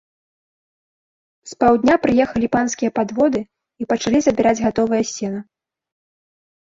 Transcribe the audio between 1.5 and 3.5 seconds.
З паўдня прыехалі панскія падводы